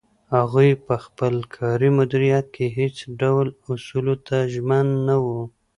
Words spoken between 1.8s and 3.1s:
مدیریت کې هیڅ